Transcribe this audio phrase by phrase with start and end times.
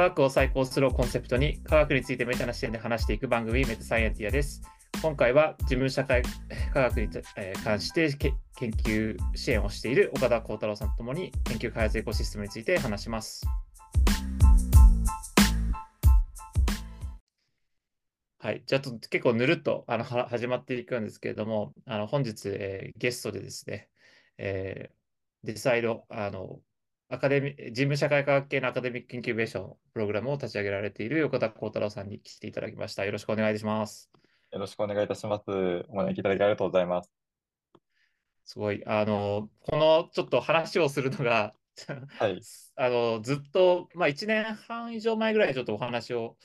[0.00, 4.62] 科学を再考するをコンセプトに科学についてメタな視点で話していく番組メタサイエンティアです。
[5.02, 6.22] 今回は自分社会
[6.72, 7.08] 科学に
[7.62, 13.42] 関して研究支援をしている岡田幸太郎さんとともに研究開発エコシステムについて話します。
[18.38, 23.90] はい、じゃあ結構ぬるっとあの始まっていくんですけれども、あの本日、えー、ゲストでですね、
[24.38, 26.58] えー、デサイドあの
[27.12, 33.04] アカデミ事務社会科学系のアカデミックインキュベーションプログラムを立ち上げられている横田幸太郎さんに来ていただきました。
[33.04, 34.08] よろしくお願いします。
[34.52, 35.44] よろしくお願いいたします。
[35.88, 37.10] お招きいただきありがとうございます。
[38.44, 41.54] すごい、あの、このちょっと話をするのが
[42.18, 42.40] はい、
[42.76, 46.36] あのずっと、まあ、1年半以上前ぐらいちょっとお話を、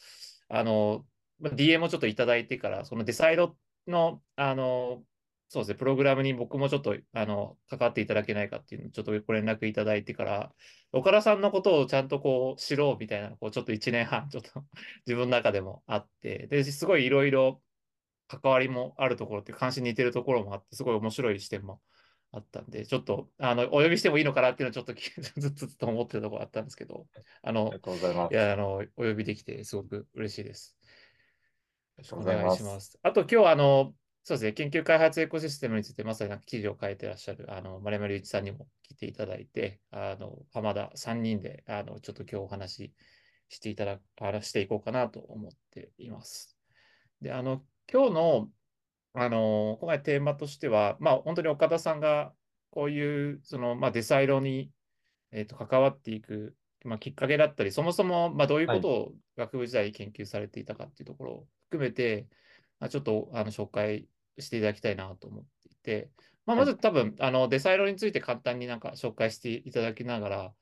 [0.50, 1.06] あの、
[1.42, 3.56] DM をちょっといただいてから、そのデサイド
[3.88, 5.04] の、あの、
[5.56, 10.52] そうですね、プログラムに僕もちょっとあの関わっていただけないかっていうのをちょっとご連絡いただいてから、
[10.92, 14.66] 岡田さんのことをちゃんとこう知ろうみたいな、こうちょっと1年半、ちょっと
[15.08, 17.62] 自分の中でもあって、ですごいいろいろ
[18.28, 21.80] 関わりもあるところって関心に似てるところもあって、すごい面白い視点も
[22.34, 24.94] あったんで、ちょっとあのお呼びしてもいいのかなっていうのをちょっと
[25.40, 27.06] ずっとずっと思ってるところあったんですけど、
[27.44, 27.72] あの、
[28.30, 30.76] いやあのお呼びできてすごく嬉しいです。
[31.96, 33.00] よろしくお願いします。
[33.04, 33.94] あと今日あの
[34.28, 42.94] そうですね、研究開発エコシステムについてまさに記事を書いてらっしゃる、あの、丸山隆一さんにも来ていただいて、あの、浜田3人で、あの、ちょっと今日お話し
[43.50, 46.58] していただ、あしていこうかなと思っています。
[47.22, 48.50] で、あの、今日の、
[49.14, 52.34] あの、今回テーマとしては、まあ、本当に岡田さんが、
[52.72, 54.72] こういう、その、まあ、デサイロに、
[55.34, 62.26] えっ、ー、と、関わっていく、まあ、きっかけだったり、そもそも、まあ、どういうことを学部時代に研究されていたかっていうところを含めて、
[62.80, 64.08] まあ、ちょっとあの紹介
[64.42, 66.10] していただきたいなと思っていて、
[66.46, 70.54] まあ、まず多分、あのデサイロについて簡単になんか紹介していただきながら、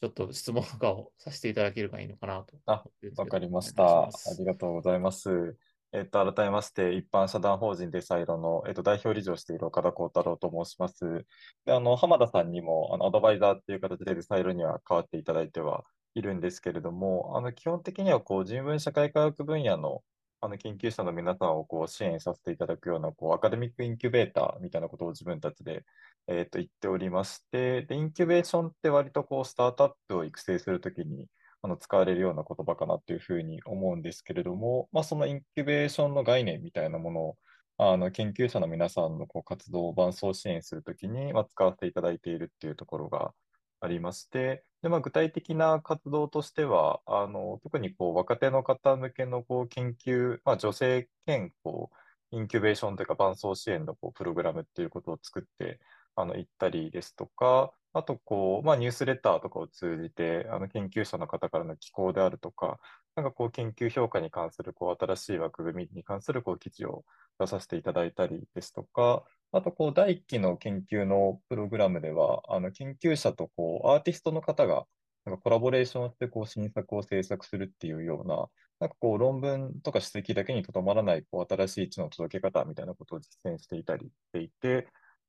[0.00, 2.84] ちょっと質問とかをさせていただければいいのかなとあ、
[3.16, 4.02] わかりました。
[4.04, 5.56] ありがとうございます。
[5.92, 11.24] えっと、改めまして、一般社団法人デサイロの、えっと、代表理事をしている岡田幸太郎と申します。
[11.64, 15.84] で、あの、浜田さんにも、あの、アドバイザーっていう形でデサイロには変わっていただいては
[16.14, 20.02] いるんですけれども、あの、基本的には、こう、人文社会科学分野の、
[20.40, 25.84] あの研究者の皆さんをこう支援させていただくようなこうアカデミックインキュベーターみたいなことを自分たちで、
[26.28, 31.26] えー、と言っておりまして、でインキュベーションって割とこうスタートアップを育成するときに
[31.62, 37.36] あの使われるような言葉かなというふうに思うんですけれども、まあ、そのインキュベーションの概念みたいなものを
[37.78, 43.32] あの研究者の皆さんのこう活動を伴走支援するときに、まあ、使わせていただいているっていうところが
[43.80, 51.90] ありまして、でまあ、具体的な活動としては、あの特にこう若手の方向けのこう研究、まあ、女性兼こ
[52.30, 55.80] うインキュベーションというか伴走支援のこうプログラムっていうことを作って
[56.14, 62.78] あの行ったりですとか、あとこう、まあ、ニュースレターとかを通じてあの研究者の方からの寄稿であるとか、
[63.16, 67.04] なんかこう研究評価に関するこう新しい枠組みに関するこう記事を
[67.40, 69.24] 出させていただいたりですとか、
[69.56, 74.86] あと、こう、第一期の研究のプログラムでは、あの、研究者と、こう、アーティストの方が、
[75.24, 78.48] なんかコラボレーションして、こう、新作を制作するっていうような、
[78.80, 84.88] なんかこう、論文とか指摘だけにとどまらない、こう、新しい知の届け方みたいなことを実践していたりしていて、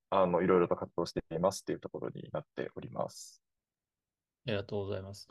[0.10, 3.42] あの、いろいろと活動していますっていうところになっております。
[4.46, 5.30] ありがとうございます。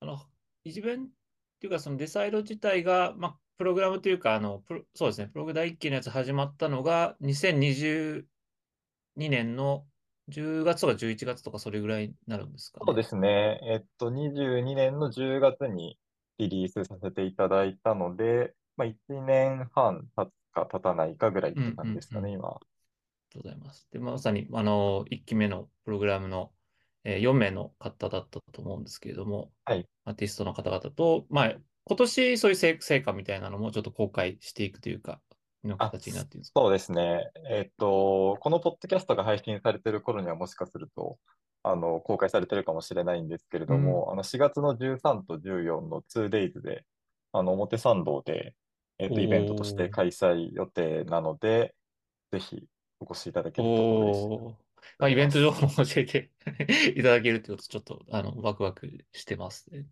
[0.00, 0.20] あの、
[0.62, 1.08] 一弁っ
[1.58, 4.62] ていうか、そのデサイロ自体が、まあ、プログラムというか、あの、
[4.94, 7.16] そうですね、プログ第1期のやつ始まったのが、
[9.16, 9.84] 2022年の
[10.30, 13.60] 10月とか11月とかそれぐらいになるんですか、ね、そうですね。
[13.64, 15.98] えっと、22年の10月に
[16.38, 22.48] リリースさせていただいたので、まあ、1年半経つか経たないかぐらいって感じですかね、うんうんうん、今。
[22.48, 22.60] ありが
[23.30, 23.88] とうございます。
[23.92, 26.50] で、まさに、あの、1期目のプログラムの、
[27.04, 31.54] えー、4名の方だったと思うんですけれども、はい、アーティストの方々と、まあ、
[31.84, 35.20] 今年そういう成果みたいなのもちょっと公開していくというか、
[35.64, 37.30] の形になっているそうですね。
[37.48, 41.18] えっと、このポッドキャストが配信されている頃にはもしかすると、
[41.62, 46.84] あの、公開されてるかもしれないんですけれども、うん、あの、4月の13と14の 2days で、
[47.32, 48.54] あの、表参道で、
[48.98, 51.74] えっと、イベントとして開催予定なので、
[52.30, 52.64] ぜひ
[53.00, 54.66] お越しいただけると嬉しい。
[54.98, 56.30] まあ、イベント情報を教えて
[56.94, 59.86] いただけるということ、ちょっと、あの、ワクワクしてます、ね。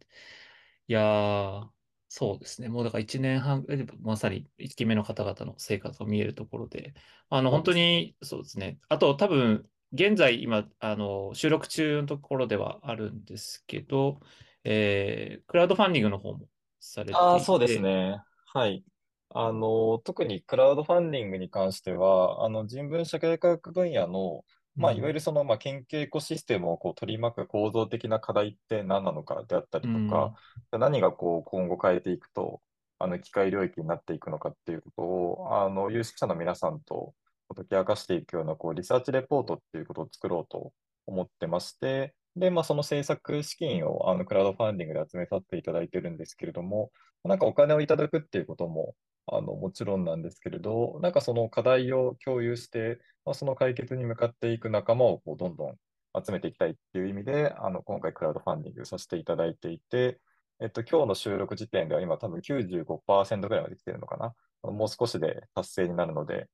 [0.87, 1.69] いやー、
[2.16, 2.69] そうですね。
[2.69, 3.66] もうだから1年半、
[4.00, 6.94] まさに1期目の方々の生活が見えるところで、
[7.28, 8.78] あの、本当にそうですね。
[8.88, 14.20] あと多分、現在今、あの、収録中のところではあるんですけど、
[14.62, 16.46] えー、クラウドファンディングの方も
[16.78, 17.19] されていて。
[17.19, 18.20] ああ、そうですね。
[18.52, 18.84] はい。
[19.31, 24.44] あの、特にクラウドファンディングに関しては、あの、人文社会科学分野の、
[24.76, 30.35] まあ、いわゆるその、まあ、研究エコシステムをこう取り巻く構造的な課題って何なのかであったりとか、
[30.73, 32.61] うん、何がこう今後変えていくと、
[32.99, 37.15] あの機械領域になっていくのかっていうことを、あの有識者の皆さんと
[37.55, 40.73] 解き明かしていくようなこうリサーチレポートっていうことを作ろうと
[41.06, 46.90] 思ってまして、で、まあ、その制作資金をあのクラウドファンディングで集めさせていただいてるんですけれども、
[47.25, 48.94] なんかお金をいただくっていうことも
[49.26, 55.76] あのもちろんなんですけれど、なんかその課題を共有して、まあ、その解決に向かっていく仲間をこうどんどん
[56.25, 60.20] 集めていきたいっていう意味で、あの今回クラウドファンディングさせていただいていて、
[60.60, 64.34] えっと、今日の収録時点では今多分95%ぐらいまで来てるのかな。
[64.62, 66.46] もう少しで達成になるので、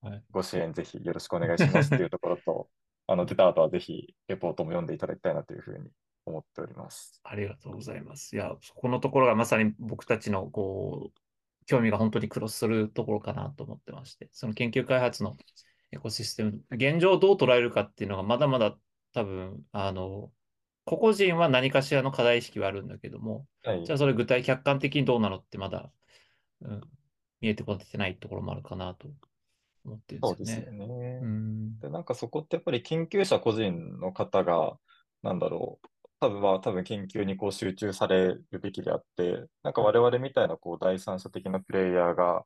[0.00, 2.68] はい、ご支援ぜひよろしくお願いしますっていうところと、
[3.06, 5.90] あの出た後はぜひレポートも読んでいただきたいなというふうに
[6.26, 7.20] 思っております。
[7.24, 8.34] ありがとうございます。
[8.34, 11.18] いや、そこのところがまさに僕たちのこう
[11.66, 15.36] 興味が本当にクロスするところかなと思ってまして、その研究開発の
[15.92, 18.76] エコシステム、現状をどう捉えるかっていうのがまだまだ
[19.12, 20.30] 多分、あの、
[20.84, 25.90] 個々人は何かしらの課題意識はあるんだけども、はい、じゃあそれ具体客観的にどうなのってまだ、
[26.60, 26.80] うん、
[27.40, 29.08] 見えてこてないところもあるかなと
[29.84, 30.64] 思ってるんですよね。
[30.64, 31.20] そうですよね。
[31.22, 34.78] うん、でなんかそこってやっぱり研究者個人の方が、
[35.22, 35.88] なんだろう、
[36.20, 42.44] 多分は多分研究にこう集中されるべきであって、なんか我々みたいなこう第三者的なプレイヤーが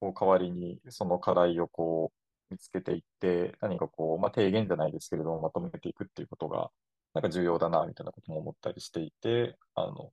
[0.00, 2.20] こう代わりにその課題をこう
[2.50, 6.70] 見つけていって、何かこう、まあ、提言じゃないですけれども、まとめていくっていうことが、
[7.14, 10.12] なんか重要だな、みたいなことも思ったりしていて、あの、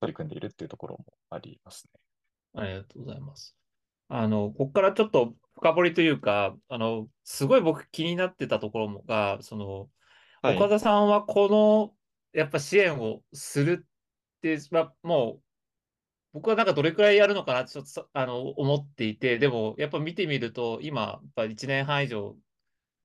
[0.00, 2.00] 取り組んでいるっていうところもありますね。
[2.56, 3.56] ありがとうございます。
[4.16, 9.88] あの、ここからちょっと深掘りというか、あの、すごい僕気になってたところもが、その、
[10.54, 15.42] 岡田さんはこのやっぱ支援をするって、まあ、もう、
[16.34, 22.36] 僕はなんかどれくらいやるのかなってちょっとあの思っていて、でもやっぱ見てみると、今、やっぱ1年半以上、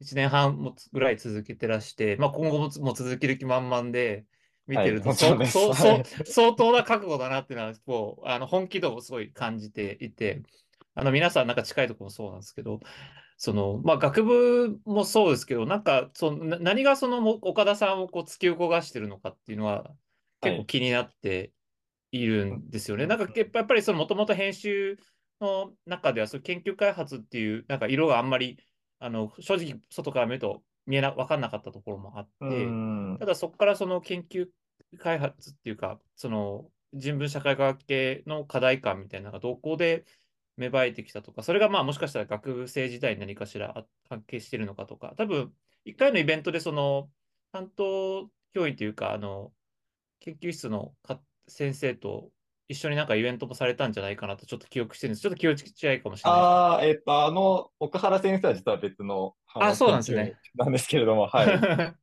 [0.01, 4.25] 1年半もぐらい続けてらして、まあ、今後もも続ける気満々で
[4.67, 10.43] 見てると、はい、そうそうそう相当な覚悟だなっていうのは、こうあの本気度をすごい感じていて、
[10.95, 12.79] あの皆さんなんか近いところもそうなんですけど、
[13.37, 19.89] その、まあ、学部もそうですけど、なんか、その何がその岡田さんをこう突き動かしてるのかっていうのは、
[20.41, 21.53] 結構気になって
[22.11, 23.03] いるんですよね。
[23.03, 24.97] はい、なんか、やっぱりその、もともと編集
[25.39, 28.59] の中では、その研究開発っていう、なんか色があんまり、
[28.99, 32.67] あの、正直、外から見ると見えな、分かんなかったところもあって、
[33.19, 34.47] ただそこからその研究
[34.97, 40.05] 開発っていうか、その、人文社会科学系の課題感みたいなのがどこで
[40.59, 45.51] 芽生えてきたとか、それがまあもしかしたら学生時代に何かしら関係してるのかとか、多分
[45.85, 47.09] 1回のイベントでその
[47.51, 49.51] 担当教員というか、あの
[50.19, 50.93] 研究室の
[51.47, 52.29] 先生と
[52.67, 55.21] 一緒になんかイベントもされたんじゃないかなとちょっと記憶してるんです。
[55.21, 56.39] ちょっと気落ち違いかもしれない。
[56.39, 60.37] ああ、えっ、ー、と、あの、岡原先生は実は別の、あそうなんですね。
[60.55, 61.47] なんですけれども、はい。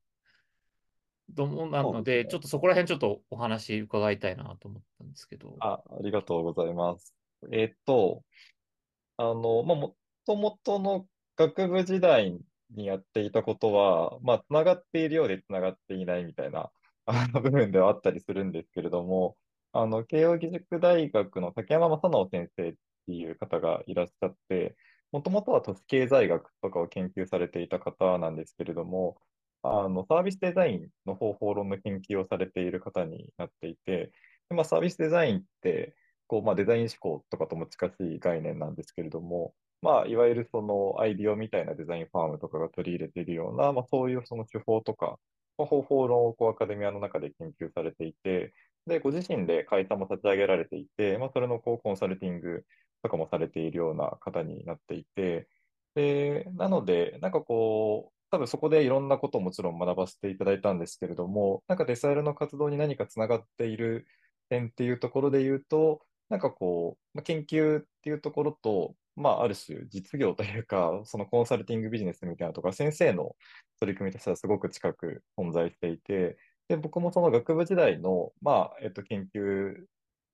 [1.29, 5.57] どうなので、ね、ちょっとそこら辺ちょっとお話伺いたいなと思ったんですけど。
[5.61, 7.16] あありがとうございます。
[7.53, 8.23] えっと、
[9.17, 9.97] あの、まあ、も
[10.27, 11.07] ともとの
[11.37, 12.39] 学部時代
[12.71, 16.71] にやっていたことは、まあ、つながっているようでつながっていないみたいな
[17.07, 19.37] あの部分ではあったりするんですけれども、
[19.73, 22.75] あの、慶應義塾大学の竹山正直先生っ
[23.07, 24.77] ていう方がいらっしゃって、
[25.13, 29.19] もともとは都市経済学とかを研究されていた方なんですけれども、
[29.63, 34.13] あのサービスデザインの方法論の研究をされている方になっていて、
[34.49, 35.95] でまあ、サービスデザインって、
[36.27, 45.19] こう、まあ、デザイン思考とかとも近しい概念なんですけれども、まあ、いわゆるそのアイディオみたいなデザインファームとかが取り入れているような、まあ、そういうその手法とか、
[45.59, 48.53] まあ、方法論をこうアカデミアの中で研究されていて、
[48.87, 52.65] で、ご自身で会社も立ち上げられていて、まあ、それのこうコンサルティング
[53.03, 55.49] とかもされているような方になっていて、
[55.95, 64.07] で、なので、なんかこう、多分そこでいろんなことをもちろん学ばせていただいたんですけれども、なんかデサイルの活動に何かつながっている
[64.51, 73.37] 点っていうところで言うと、なんかこう、まあ、研究っていうところと、まあ、ある種実業というか、そのコンサルティングビジネスみたいなとか、先生の
[73.81, 76.37] 取り組みとしてはすごく近く存在していて、
[76.69, 79.75] で、僕もその学部時代の、まあ、えっと、研究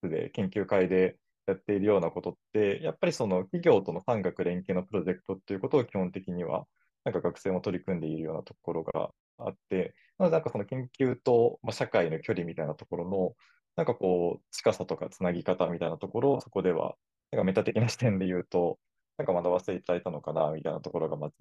[0.03, 6.67] 室で、研究会でやっているようなことって、やっぱりその企業との産学連携のプロジェクトっていうことを基本的には、
[7.05, 13.35] なんか学生も取り組んでいるようなところがあって、なのでなんかその研究と、まあ、社会の距離みたいなところの、
[13.77, 16.97] なんかこう、近さとかつなぎ方みたいなところをそこでは、
[17.31, 18.79] なんかメタ的な視点で言うと、
[19.17, 21.35] なんか学ばせていただいたのかな、みたいなところがまず、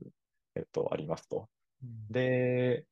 [0.56, 1.50] えっと、ありますと。
[1.84, 2.86] うん、で、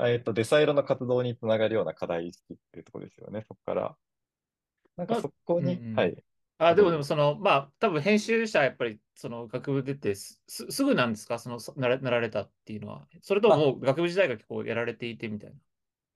[0.00, 3.96] えっと、デサイロの活動につながるような課題意識っていうところですよね、そこから。
[4.96, 6.16] なんかそこに、うんうん、はい。
[6.58, 11.38] あ、でも、でも、その、まあ、多分編集者はやっぱり、その学部出てす、す、すぐなんですか？
[11.38, 13.06] その、なら、なられたっていうのは。
[13.20, 15.56] それともあ、もう学部時代が結構やられていてみたいな。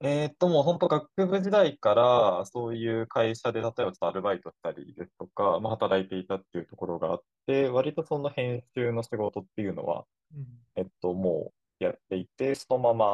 [0.03, 10.05] えーっと、もう本当学部時代からそういう会社で例えばちょっとアルバイトしたりですとか、まあ、働いていたっていうところがあって、割とその編集の仕事っていうのは、
[10.35, 10.45] うん。
[10.75, 13.05] えっと、もうやっていて、そのまま、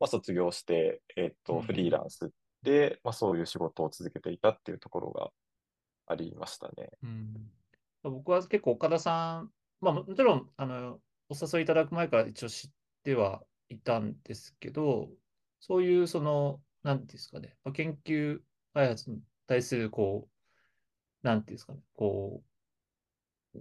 [0.00, 1.90] まあ、卒業して、えっと、フリーうん。
[1.92, 2.30] ランス
[2.62, 5.30] で、まあ、そういう仕事を続けていたっていうところが
[6.08, 6.90] ありましたね。
[7.04, 7.50] うん。
[8.02, 9.50] 僕は結構岡田さん、
[9.80, 10.98] まあももちろん、あの、
[11.28, 12.70] お誘いいただく前から一応知っ
[13.04, 15.08] てはいたんですけど、
[15.66, 18.38] そういうその、なんていうんですかね、まあ研究
[18.74, 22.42] 開発に対する、こう、なんていうんですかね、こ
[23.54, 23.58] う、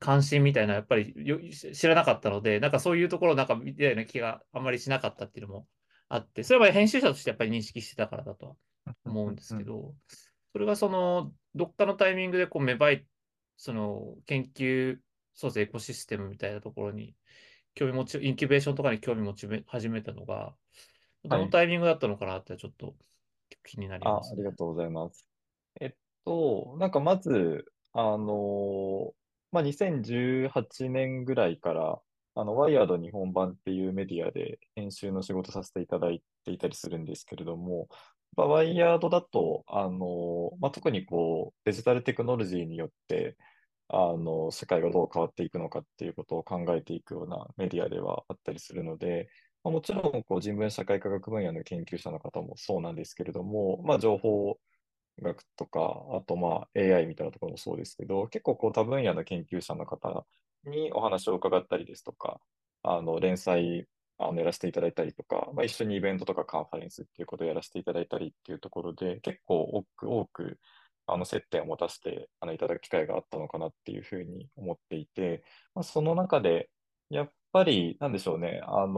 [0.00, 5.68] 関心みたいな、やっぱりよ知らなかったので、なんかそういうところなんかみたいな気があんまりしなかったっていうのも
[6.08, 9.94] あって、それは編集者としてやっぱり認識してたからだとは思うんですけど、
[10.52, 13.04] それがその、どっかのタイミングでこう芽生え、
[13.56, 14.98] その研究、
[15.34, 17.14] そうですね、エコシステムみたいなところに
[17.74, 20.52] 興味持ち、インキュベーションとかに興味持ち始めたのが、
[21.24, 21.46] どはい。
[21.46, 22.94] のタイミングだったのかなってちょっと
[23.64, 24.36] 気になりまあ、あすね。
[24.36, 25.28] りがとうございます。
[25.80, 29.14] えっと、なんかまず、あのー
[29.52, 32.00] まあ、2018年ぐらいから、
[32.34, 37.88] あの、ワイヤード日本版っていうメディアで編集の仕事させていただいていたりするんですけれども、
[38.36, 43.36] まあ、ワイヤードだと、あのーまあ、特にこう、デジタルテクノロジーによって、
[43.88, 49.28] あの、社会がどう変わっていくのかっていうことを考えていくようなメディアではあったりするので、
[49.64, 54.58] まあ、もちろん、こう、人文社会科学分野の研究者の方もそうなんですけれども、まあ、情報
[55.20, 60.26] 学とか、あとまあ AI みたいなところもそうですけど、結構こう多分野の研究者の方
[60.64, 62.40] にお話を伺ったりですとか、
[62.82, 63.86] あの連載
[64.18, 70.58] あのやらせていただいたりとか、まあ、一緒にイベントとかカンファレンスっていうことをやらせていただいたりっていうところで、結構多く多く
[71.06, 76.70] あの接点を持たせてあのいただく機会があったのかなっていうふうに思っていて、まあ、その中で、
[77.10, 78.60] やっぱり、なんでしょうね。
[78.64, 78.94] あの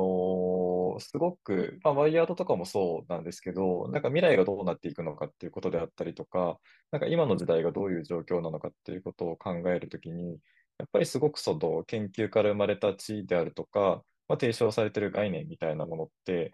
[0.99, 6.61] ーすごく、まあ、ワイヤードとかもそうなんですけど、なんか未来がどうなっていくのかっていうことであったりとか、
[6.93, 10.39] なんか今の時代がどういう状況なのかっていうことを考えるときに、
[10.79, 16.53] やっぱりすごくその研究から生まれた知であるとか、まあ、提唱されてる概念みたいなものって、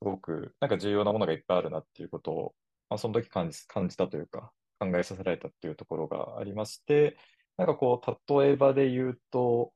[0.00, 2.54] すごくなんか重要なものがいっぱいあるなっていうことを、
[2.88, 7.16] まあ、その時感じ、感じたというか、考えさせられたっていうところがありまして、
[7.56, 9.72] なんかこう、例えばで言うと、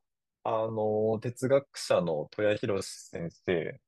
[0.48, 3.80] あの、哲学者の戸谷博先生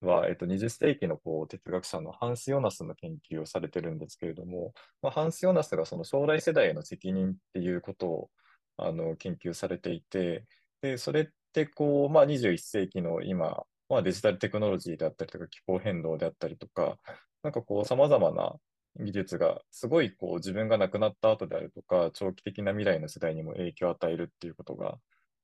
[0.00, 8.30] は、えっと、20世紀のこう哲学者のハンス・ヨナスの研究をされてるんですけれども、まあ、ハンス・ヨナスがその将来世代への責任っていうことを
[8.76, 10.46] あの研究されていて、
[10.82, 16.98] で、それってこう、まあ、21世紀の今、まあ、デジタルテクノロジーであったりとか気候変動であったりとか、
[17.42, 18.54] なんかこう様々な
[19.00, 24.98] 技術がすごいこう自分が亡くなった後であるとか、長期的な未来の世代にも影響を与えるっていうことが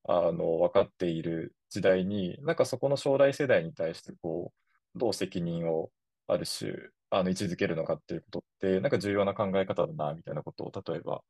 [0.07, 4.53] あの、分かっている時代に、なんかそこの将来世代に対して、こ
[4.95, 5.91] う、どう責任を
[6.27, 6.73] ある種、
[7.09, 11.23] あの、位置づけるのかっていうことって、なんか重要な考え方だな、みたいなことを、例えば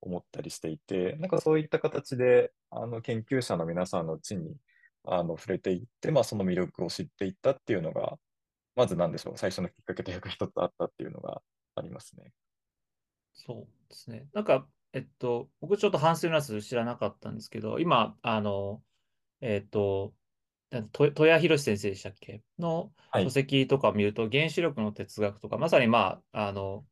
[0.00, 4.56] 思ったりしていて、なんかそういった形で、あの、研究者の皆さんの地に、
[5.04, 8.18] あの、触れていって、まあ、その魅力を知っていったっていうのが、
[8.76, 11.42] まずなんでしょう、最初のきっかけというか一つあったっていうのが
[11.76, 12.32] ありますね。
[13.32, 14.28] そうですね。
[14.32, 18.82] なんか、えっと、僕ちょっと反省のやつ知らなかったんですけど、今、あの、
[19.40, 20.14] えっと、
[20.92, 22.42] と戸谷博先生でしたっけ？
[22.58, 23.30] の書はい。
[23.30, 26.86] 籍とかを見ると、原子力の哲学とか、まさにまあ、あの、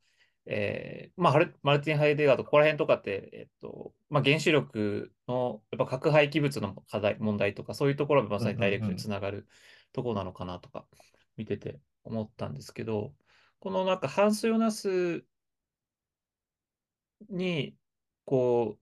[0.47, 8.99] えーまあ、マルティン・ハイデガーとかここら辺とかって、えっと、まあ、原子力のやっぱ核廃棄物の課題、問題とか、そういうところがまうんさにダイレクトに。
[8.99, 9.47] つながる
[9.93, 10.87] ところなのかなとか、
[11.37, 13.15] 見てて思ったんですけど、
[13.61, 15.25] このなんかハンス・ヨナス
[17.29, 17.77] に、
[18.31, 18.79] こう、っ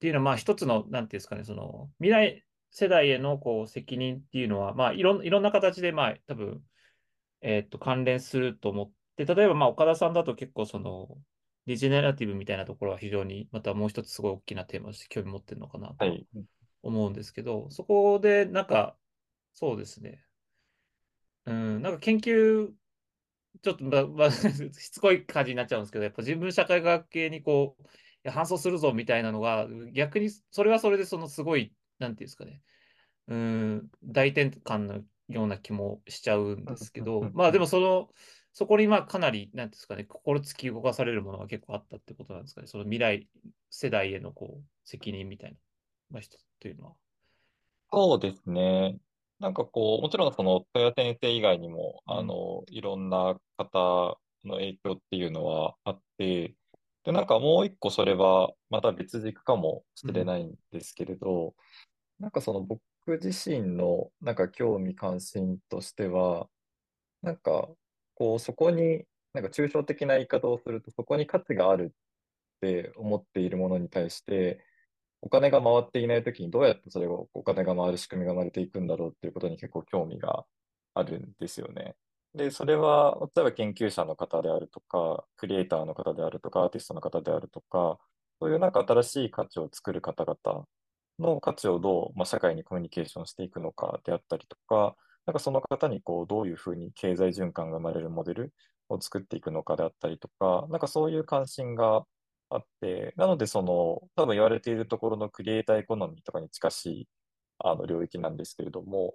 [0.00, 6.64] ていうのは、まあ一つの、なんていうんですかね、その、未来世代へのこう責任っていうのは、まあいろん、いろんな形で、まあ多分、
[7.42, 11.08] えーっと、関連すると思って、例えば、まあ岡田さんだと結構その、
[11.66, 16.26] ディジェネラティブみたいなところは非常に、またもう一つすごい大きなテーマとして興味持ってるのかなとははい。
[16.82, 18.96] 思うんですけど、そこで、なんか、
[19.54, 20.24] そうですね、
[21.46, 22.72] うん、なんか研究、
[23.62, 24.30] ちょっと、ま、ま
[24.72, 27.84] しつこい感じになっちゃうんですけど、やっぱ人文社会学系にこう、
[28.24, 32.60] 搬送するぞみたいなのが、逆にそれはそれでそのすごい、なんていうんですかね、
[33.28, 38.08] うん、大転換のような気もしちゃうんうんですけど、まあでもうんその、
[38.52, 43.28] そこにまあかなり、なんていうんですかね、心突き動かされるものが結構あったってことなんですかね、その未来
[43.70, 45.56] 世代へのこう責任みたいな、
[46.10, 46.92] まあ、人というのは。
[47.92, 48.98] そうですね。
[49.38, 56.54] なんかこう、もちろんその、豊田先生以外にも、うん、あの、いろんな方の影響っていうのはあって、
[57.04, 61.54] で、なんかもう一個それはまた別軸かもしれないんですけれど、
[62.20, 62.82] なんかその僕
[63.22, 66.48] 自身のなんか興味関心としては、
[67.22, 67.68] なんか
[68.14, 69.04] こうそこに、
[69.34, 74.64] なんか抽象的な言い方をすると、そこに価値があるって思っているものに対して、
[75.22, 80.44] お金が回っていないときにどうやってそれをお金が回る仕組みが生まれていくんだろうっていうことに結構興味が
[80.94, 81.96] あるんですよね。
[82.34, 87.98] で、それは、例えば研究者の方であるとか、クリエイターの方であるとか、アーティストの方であるとか、
[88.40, 90.66] そういうなんか新しい価値を作る方々
[91.18, 94.96] の価値をどう、まあ、社会にコミュニケーションしていくのかであったりとか、
[95.26, 98.54] なんかその方にこうどういうふうに経済循環が生まれるモデル
[98.88, 102.06] を作っていくのかであったりとか、なんかそういう関心が
[102.50, 107.08] あって、なのでその多分言われているところのクリエイターエコノミーとかに近しい
[107.58, 109.14] あの領域なんですけれども、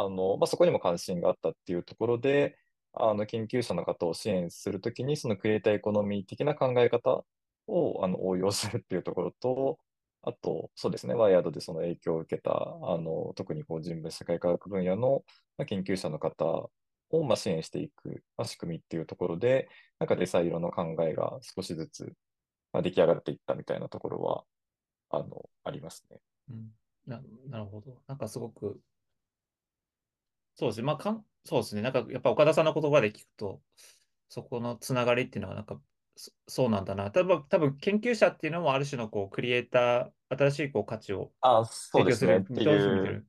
[0.00, 2.58] あの、まあ、そこにも関心があったっていうところで、
[2.92, 7.24] あの、研究者の方を支援するときに、そのクリエイターエコノミー的な考え方
[7.66, 9.78] を、あの、応用するっていうところと、
[10.22, 15.24] あと、そうですね、ワイヤードでその影響を受けた、あの、特にこう人文社会科学分野の、
[15.66, 16.46] 研究者の方
[17.10, 19.68] を、ま、支援していく、ま、仕組みっていうところで、
[20.00, 22.12] なんかデサイロの考えが少しずつ、
[22.72, 24.44] ま、出来上がっていったみたいなところは、
[25.10, 26.20] あの、ありますね。
[26.50, 26.70] うん、
[27.06, 28.02] ななるほど。
[28.06, 28.80] なんかすごく
[30.56, 30.84] そうですね。
[30.84, 31.82] まあ、かん、そうですね。
[31.82, 33.62] なんか、やっぱ岡田さんの言葉で聞くと、
[34.28, 35.80] そこのつながりっていうのは、なんか、
[36.16, 37.10] そそうなんだな。
[37.10, 42.60] 多分、多分研究者っていうのも、ある種のこう、クリエイター、新しいこう価値をあ、そう提供する、ですね。
[42.60, 43.28] って上手に見ていう、る。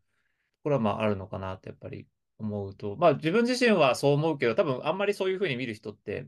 [0.63, 2.07] これはまあ、あるのかなって、やっぱり
[2.37, 2.95] 思うと。
[2.97, 6.27] まあ、自分自身はそう思うけど、多分、あんまりそういうふうに見る人って、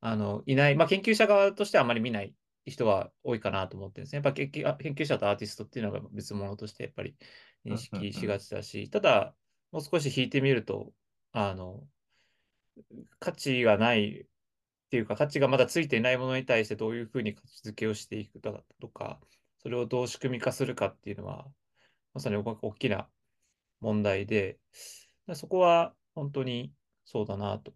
[0.00, 0.76] あの、いない。
[0.76, 2.34] まあ、研究者側としてはあんまり見ない
[2.66, 4.18] 人は多いかなと思ってるんですね。
[4.18, 7.16] やっぱ研究あ研究者とアーティストっていうのが別物として、やっぱり
[7.64, 8.28] 認うんうん識しうん。
[8.28, 9.36] がちだし、ただ、
[9.72, 10.92] もう少し引いてみると、
[11.32, 11.86] あの、
[13.18, 14.26] 価値がないっ
[14.90, 19.20] ていうか、価値がまだついていないものに対してどういうふうに価値づけをしていくかとか、
[19.62, 21.46] それをどう仕組み化するかっていうのは、
[22.14, 23.08] まさに大きな
[23.80, 24.58] 問題で、
[25.34, 26.72] そこは本当に
[27.04, 27.72] そうだなと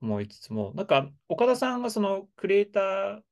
[0.00, 3.22] 思いつつも、なんか岡田さんがそのクリエイター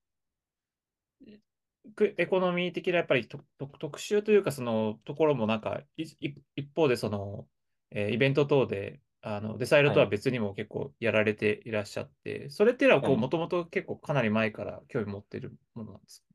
[2.19, 6.05] エコノミー的なやっぱりとと特集というかそのところもなんかい
[6.57, 7.47] 一方でその、
[7.91, 9.97] えーイベント等であのデサイロはい。
[9.97, 16.27] とは別にも結構やられていらっしゃって、それっていうのはもともと結構かなり前から興味持ってるものなんですか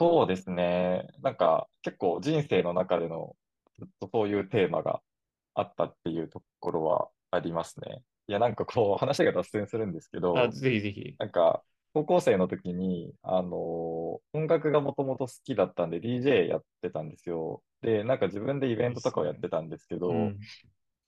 [0.00, 1.06] そうですね。
[1.20, 3.36] なんか結構人生の中での
[3.78, 5.02] ずっとそういうテーマが
[5.54, 8.02] あったっていうところはありますね。
[8.28, 11.18] いや、なんかこう話が脱線するんですけあ、ど、ぜひぜひ。
[11.18, 11.64] なんか？
[11.94, 17.62] 高校生の時に、あのー音楽がもともと好きだったんで DJ やってたんですよ。
[17.82, 19.36] で、なんか自分でイベントとかをやっ。
[19.36, 20.38] てたんですけど、うん。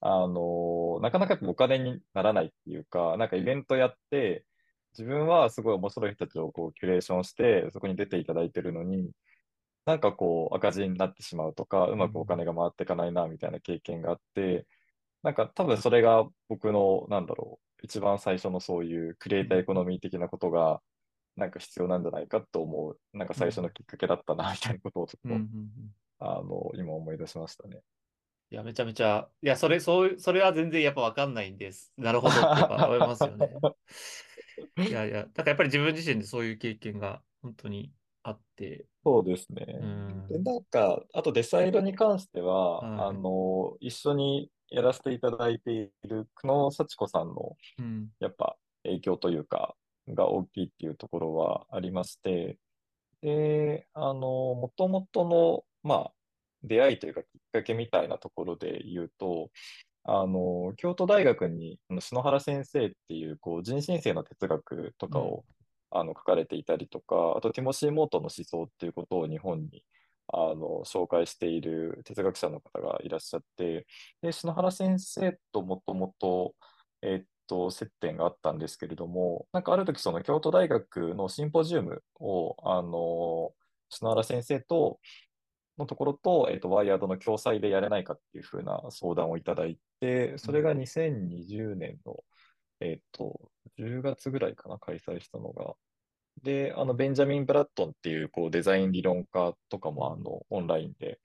[0.01, 4.47] あの、なかなかお金にならないっていうか、なんかイベントやって、
[4.93, 9.13] 自分はすごい面白い人たちをこうキュレーションして、そこに出ていただいてるのに、
[9.87, 12.27] なんかこう赤字になってしまうとか、うまくおうん。
[12.27, 14.67] 金が回っていかないな、みたいな経験があって、
[15.25, 20.83] なんか多分それが僕の、なんだろう、一番最初のそういうクリエイターエコノミー的なことが、
[21.37, 23.45] なんか必要なんじゃないかと思う、なんかうん。
[23.45, 25.33] 最初のきっかけだったな、みたいなことをちょっうん。
[25.33, 25.39] うん。
[25.39, 27.83] うと、んあの、今思い出しましたね。
[28.51, 31.93] いや、めちゃめちゃ、いや、それ、そう、それは全然やっぱわかんないんです。
[31.97, 33.59] なるほどってやっぱ 思いますよね。
[34.87, 39.91] いやいや、だからやっぱり自分自身でそういう経験が本当にあって、そうですうね。
[40.29, 43.21] で、ん、なんか、あとデサイドに関しては、あはい。
[43.23, 49.77] の、一緒にやらせていただいている久野幸子さんの、うん、やっぱ影響というか、
[50.09, 52.59] が大きいっていうところはありまして、
[53.23, 56.13] で、あの、もともとの、まあ、
[56.65, 59.51] 出会いというかきっかけみたいなところで言うと、
[60.03, 65.45] あの、京都大学に、篠原先生っていう、こう、人新世の哲学とうん、かを、
[65.91, 69.85] あの、書かれていたりとか、あと、ティモシー・モートの思想っていうことを日本に、
[70.29, 73.87] あの、紹介している哲学者の方がいらっしゃって、
[74.23, 76.55] で、篠原先生ともともと、
[77.03, 83.55] えっと、接点があったんですけれども、なんかある時、その京都大学のシンポジウムを、あの、
[83.91, 85.01] 篠原先生と、
[85.79, 92.25] のところと、えっと、ワイヤードの共催でやれないかっていうふうな相談をいただいて、うん、それが2020年の、
[92.81, 95.75] えっと、10月ぐらいかな、開催したのが。
[96.45, 101.21] で、あの、ベンジャミン・ブラッドンっていう、こう、デザイン理論家とかも、あうんの、オンラインで、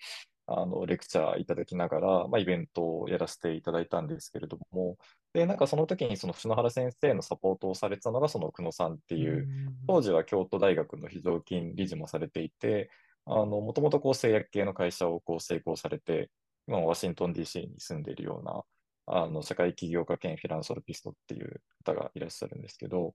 [0.47, 4.97] あの、レクチャーいただきながら、まあ、イベントをやらせていただいたんですけれども、
[5.33, 12.89] で、なんかその時にその篠原先生のサポートをされてたのがその久野さんってういう、ん、当時は京都大学の非常勤理事もされていて、
[13.25, 16.31] あの、もともとこう製薬系の会社をこう成功されて、
[16.67, 18.63] 今ワシントン DC に住んでいるような、
[19.05, 23.13] あの、社会起業家兼フィランソロピストっていう方がいらっしゃるんですけど、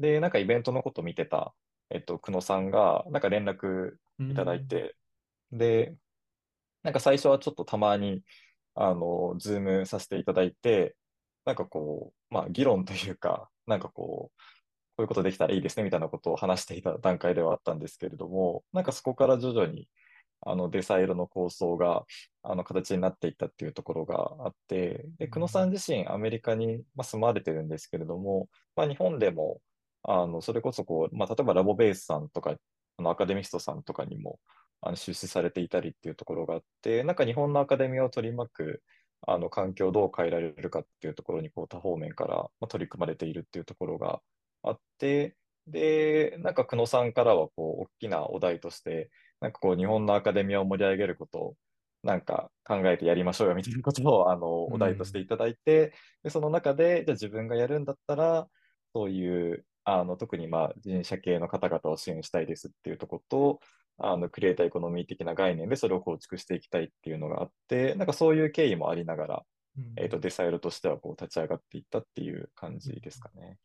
[0.00, 1.54] で、なんかイベントのこと見てた
[1.90, 3.94] えっと、久野さんが、なんか連絡
[4.30, 4.96] いただいて、
[5.52, 5.96] で、
[6.82, 8.22] なんか最初はちょっとたまに、
[8.74, 10.96] あの、ズームさせていただいて、
[11.44, 14.38] なんかこう、まあ、議論というか、なんかこう、
[14.96, 19.88] こういうことできたらいいですねみたいなことを話していた段階ではあったんですけれども、なんかそこから徐々に、
[20.42, 22.04] あの、デサイロの構想が、
[22.42, 29.60] あの、形になっていったっていうところがあって、で、久野さん自身、アメリカに、ま、住まわれてるんですけれども、まあ、日本でも、
[30.02, 32.56] あの、それこそこう、まあ、例えばラボベースさんとか、
[32.96, 34.38] あの、アカデミストさんとかにも、
[34.80, 38.82] あの、出資されていたりっていうところがあって、なんか日本のアカデミーを取り巻く、
[39.26, 44.20] あの、環境をどう変えられるかっていうところに、こう、多方面から、まあ、取り組まれているっていうところが
[44.62, 45.36] あって、
[45.66, 49.10] で、なんか久野さんからは、こう、大きなお題として、
[49.40, 51.56] なんかこう、日本のアカデミアを盛り上げることを、
[52.02, 58.48] なんか考えてやりましょうよみたいなことを、あの、お題としていただいて、で、その中で、じゃあ自分がやるんだったら、
[58.94, 59.66] そういう、
[59.98, 63.60] あの、特にまあ、人社系の方々を支援したいですっていうところと、
[63.98, 69.44] あの、クリエイターエコノミー的な概念でそれを構築していきたいっていうのがあって、なんかそういう経緯もありながら、
[69.96, 73.58] えっ、と、デサイロとしてはこう立ち上がっていったっていう感じですかね。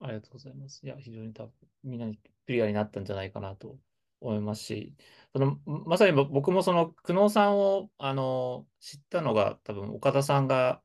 [0.00, 0.84] ありがとうございます。
[0.84, 1.52] いや、非常に多分、
[1.84, 3.76] みんなにクリアになったんじゃないかなと
[4.20, 4.94] 思いますし、
[5.32, 10.82] そのまさに僕もその久能さんをあの知ったのが、多分岡田さんが、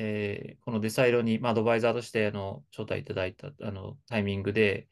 [0.00, 4.86] えー、このデサイロに、まあ、アドバイザーとしてあの招待いただいたあのタイミングで、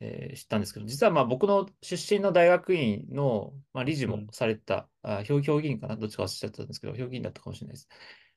[0.00, 7.88] えー、知ったんですけど、実はまあ僕の出身の大学院の、まあ、理事もされてた、うん、あ評評議員かな、どっちか忘れちゃったんですけど、評議員だったかもしれないです。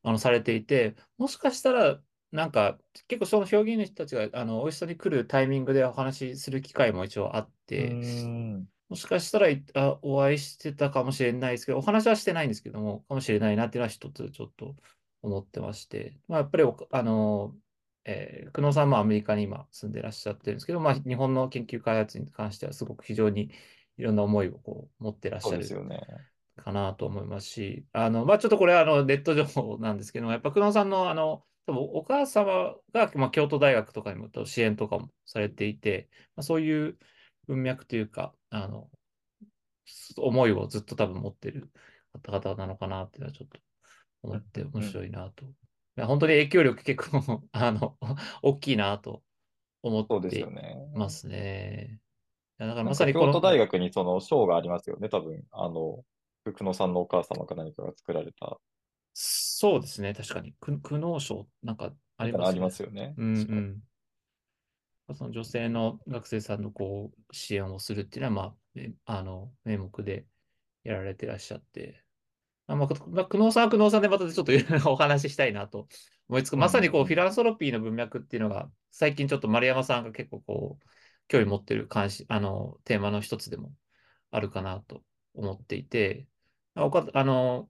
[0.03, 2.01] あのされていて、もしかしたら
[2.33, 7.93] なんか、結構その表現の人たちが、あの、おいしさに来るタイミングでお話しする機会も一応あって、
[8.89, 14.75] もしかしたらあお会いしてたかもしれないですけど、お話はしてないんですけども、かもしれないなっていうのは一つちょっと
[15.23, 17.55] 思ってまして、まあ、やっぱりあの、
[18.05, 23.49] えー、久能さんもアメリカに今住んでらっしゃってるんですけど、まあ、日本の研究開発に関してはすごく非常に
[23.97, 25.65] いろんな思いをこう持ってらっしゃる
[26.57, 36.97] かなと思いますし、あの、まあ、ちょっとこれはあのネット情報なんですけども、やっぱ久能さんのあの、多分お母様が、まあ、京都大学とかにも支援とかもされていて、まあ、そういう
[37.47, 38.89] 文脈というか、あの、
[40.17, 41.69] 思いをずっと多分持ってる
[42.23, 43.59] 方々なのかなっていうのはちょっと
[44.23, 45.45] 思って面白いなと。
[45.45, 45.49] い
[45.97, 47.97] や本当に影響力結構 あの、
[48.41, 49.21] 大きいなと
[49.83, 50.45] 思って
[50.95, 51.99] ますね。
[52.57, 55.45] だからまさに京都大学にその賞がありますよね、多分。
[55.51, 56.03] あの、
[56.45, 58.59] 福野さんのお母様か何かが作られた。
[59.13, 60.53] そうですね、確かに。
[60.59, 62.49] 苦悩症、なんかありますよね。
[62.49, 63.13] ありますよね。
[63.17, 63.83] うん、うん
[65.11, 70.25] その女性の学生さんのこう支援をするっていうのは、まあ、あの名目で
[70.83, 72.02] やられてらっしゃって、
[72.67, 74.51] あまあ、久能さんは久能さんでまたちょっと
[74.89, 75.87] お話ししたいなと
[76.29, 80.85] 思いつく、まさにこうフィランソロピーの文脈っていうのが、最近ちょっと丸山さんが結構こう、
[81.27, 83.73] 興味持ってる関心あのテーマの一つでも
[84.31, 86.27] あるかなと思っていて、
[86.75, 86.89] あ
[87.23, 87.69] の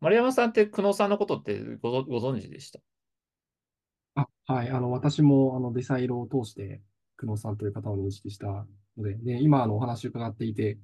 [0.00, 2.80] 丸山さんって久能さんのことってごご存知でした？
[4.14, 4.70] あ、はい。
[4.70, 6.80] あの、私も、あの、デサイロを通して、
[7.16, 10.78] 久能さんという方を認識したので、で、今、あの、お話を伺っていて、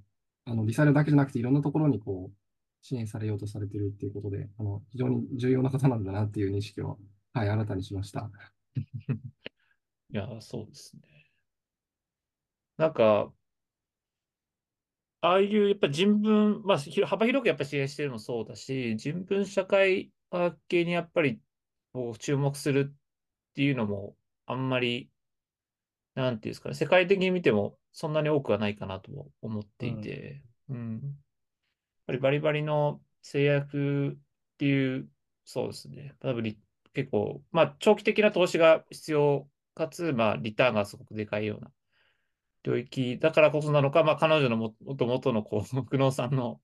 [0.46, 2.36] あの、デサイロだけじゃなくて、いろんなところに、こう、
[2.82, 6.98] 支援されようとされてるっていうことで、あの、非常に重要な方なんだなっていう認識を、
[7.32, 8.30] はい、新たにしました。
[10.12, 11.02] いや、そうですね。
[12.76, 13.32] なんか、
[15.22, 20.12] ああいう、やっぱ人文、まあ、幅広くやっぱ支援してるのもそうだし、人文社会
[20.68, 21.40] 系にやっぱり、
[21.94, 25.10] こう、注目するっていうのも、あんまり、
[26.14, 29.10] なんていうんですかね、世界的に見てもそんなに多くはないかなと
[29.42, 31.00] 思っていて、うん、うん、やっ
[32.06, 34.16] ぱりバリバリの制約っ
[34.58, 35.08] ていう、
[35.44, 36.56] そうですね、多分
[36.94, 41.70] 結構、まあ、長期的な投資が必要かつ、まあ、リターンがすごくでかいような
[42.62, 46.60] 領域だからこそなのか、まあ、彼女のもともとのこう、 久能さんの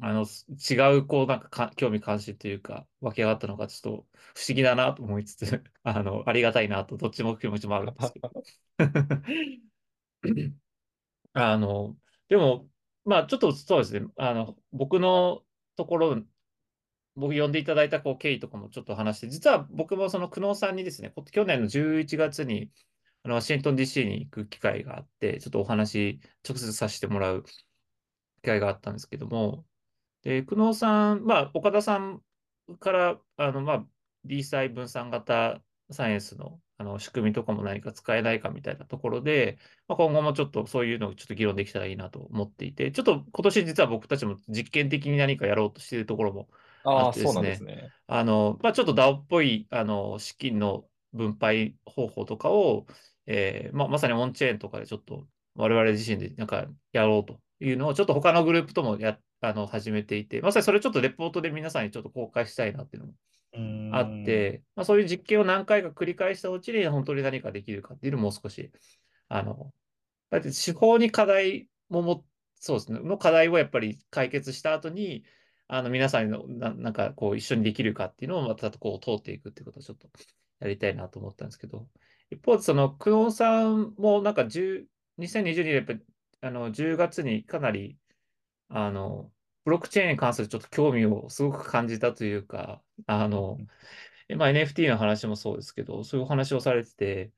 [0.00, 0.26] あの、
[0.70, 4.06] 違う、こう、なんかか、興味関心というか、湧き上がったのが、ちょっと
[4.36, 8.30] 不思議だなと思いつつ、 あの、ありがたいなと、どっちも気持ちもあるんですけど。
[11.32, 11.96] あの、
[12.28, 12.70] でも、
[13.04, 15.44] まあ、ちょっとそうですね、あの、僕の
[15.76, 16.22] ところ、
[17.16, 22.70] 僕呼んでいただいたこう経緯とかもちょっと話して、実は僕もその久能さんにですね、去年の11月に、
[23.24, 27.52] あのワシントン DC に行く機会があって、ちょっとお話、直接させてもらう機
[28.42, 29.64] 会があったんですけども、
[30.22, 32.22] で、久能さん、まあ、岡田さん
[32.80, 33.86] から、あの、まあ、
[34.24, 46.48] D 細分散型サイエンスのあの仕組みとかも何か使えないかみたいなところで、まあ、今後もちょっとそういうのをちょっと議論できたらいいなと思っていて、ちょっと今年実は僕たちも実験的に何かやろうとしているところも
[46.84, 47.90] あってですね、ね。
[48.06, 52.86] あの、まあ、ちょっと DAO っぽいあの資金の分配方法とかを、
[53.26, 55.26] えーまあ、まさにオンチェーンとかでちょっと
[55.56, 63.08] 我々自身でなんかやろうというのをちょっと他のグループともやあの始めていて、まさにそれちょっとレポートで皆さんにちょっと公開したいなっていうの
[63.90, 68.70] もあって、まあ、そういう実験を何回か繰り返したうちに本当に何かできるかっていうのをもう少し、
[69.28, 69.72] あの、
[70.30, 72.24] だって手法に課題もも、
[72.60, 75.24] そうですね、の課題をやっぱり解決した後に、
[75.68, 80.08] あの皆さんのななんかこう一緒にできるかっていうのをまたこう通っていくっていうことをちょっと
[80.60, 81.86] やりたいなと思ったんですけど、
[82.30, 84.84] 一方でその久能さんもなんか10
[85.18, 85.94] 2020年やっぱ
[86.40, 87.98] あの10月にかなり
[88.68, 89.32] あの
[89.64, 93.58] ブロックチェーンに関するちょっと興味をすごく感じたというか、あの、
[94.36, 97.32] まあ、NFT の話もそうですけど、そういうお話をされてて、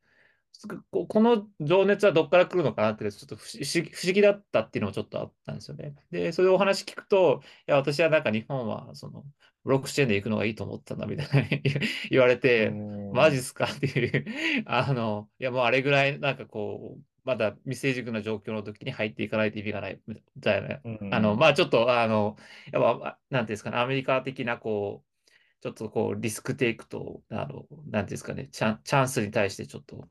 [0.90, 5.94] この情熱はどっから来るのかなって、ちょっと不思議だったっていうのもちょっとあったんですよね。
[6.12, 9.24] で、そういうお話聞くと、いや、私はなんか日本は、その、
[9.64, 11.48] ブロックチェーンで行くのがいいと思ったんだみたいな
[12.10, 12.70] 言われて、
[13.12, 14.24] マジっすかっていう
[14.66, 20.00] あの、いや、もうあれぐらい、なんかこう、まだ未成熟な状況の時に入っていかないと意味がない。
[20.08, 20.80] みたいな。
[21.12, 22.36] あの、まあちょっと、あの、
[22.72, 30.08] やっぱ、なんていうんですかね、アメリカ的な、こう、ちょっとこう、リスクテイクと、あの、なんていうんですかね、チャンチャンスに対してちょっと、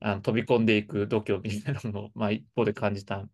[0.00, 3.28] あの飛び込んでいく度胸みたいなのを、まあ、一方で感じた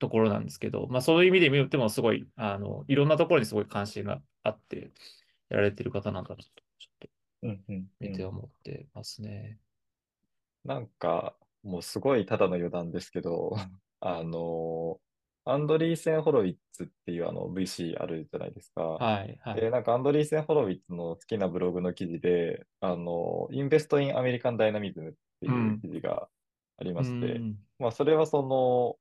[0.00, 4.90] ところなんですけど、まあ、そういう意味で見てもすごい、あの、いろんなところにすごい関心があって、
[5.50, 7.08] やられてる方なんだなと、ちょっ
[7.42, 7.46] と、
[8.00, 9.58] 見て思ってますね。
[10.64, 11.34] なんか、
[11.68, 13.54] もうすごいただの余談ですけど、
[14.00, 14.98] あの、
[15.44, 18.82] アンドリーセン・ホロウィッツっていうあの VC あるじゃないですか。
[18.82, 19.60] はい、はい。
[19.60, 26.28] で、なんかアンドリーセン・ホロウィッツの好きなブログの記事で、あの、インベスト・イン・アメリカン・ダイナミズムっていう記事が
[26.78, 28.96] ありまして、うん、まあそれはその、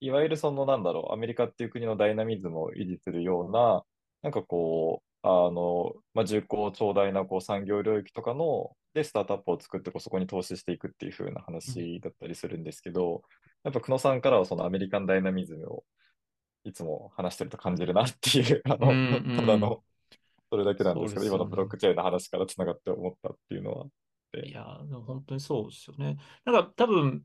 [0.00, 3.84] いわゆるそのなんだろう、アメリカっていう国のダイナミズムを維持するような、
[4.22, 13.22] なんかこう、あの、まあ、重厚長大なこう産業領域とかの、で、スタートアップを作ってこうそこに投資していくっていう風な話だったりするんですけど、
[13.64, 15.84] やっぱ久野さんからはそのアメリカンダイナミズムを
[16.64, 19.82] いつも話してると感じるなっていう、 あの、うんうん、ただの、
[20.50, 23.86] それだけなんですけど、ね、今のブロックチェーンの話からつながって思ったっていうのは。
[24.44, 26.16] いや、でも本当にそうですよね。
[26.44, 27.24] なんか多分、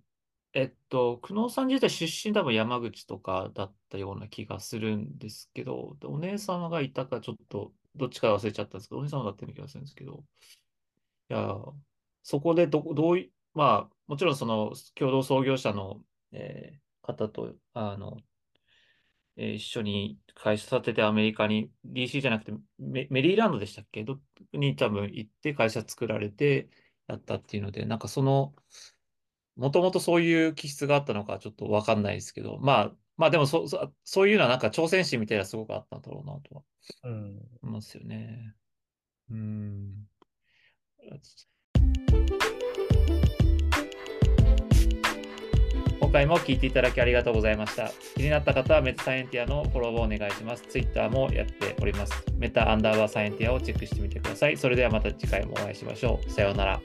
[0.53, 10.23] えっと、久能さん自体出身多分山口とかだったような気がするんですけど、お姉様がいたかちょっとどっちか忘れちゃったんですけど、お姉様だったような気がするんですけど、
[11.29, 11.57] いや、
[12.23, 16.01] そこでど、どうい、まあ、もちろんその共同創業者の、
[16.31, 18.17] えー、方と、あの、
[19.37, 24.03] えー、一緒に会社立ててアメリカに、DC じゃなくてメメリーランドでしたっけ？
[24.03, 24.19] ど
[24.53, 26.69] に多分行って会社作られて
[27.07, 28.53] やったっていうので、なんかその、
[29.55, 36.61] もともとそういう気質があったのかちょっとわかんないですけど、まあ、まあでもそそそういうのはなんか挑戦心みたいなすごくあったんだろうなとは
[37.03, 38.53] 思いますよね。
[39.29, 40.07] うん。
[45.99, 47.91] 今回も聞いていただきありがとうございました。
[48.15, 50.63] 気になった方はメタサイエンティアのフォローをお願いします。
[50.63, 52.13] Twitter もやっております。
[52.37, 54.57] メタアンダーバーサイエンティアをチェックしてみてください。
[54.57, 56.29] それではまた次回もお会いしましょう。
[56.29, 56.81] さようなら。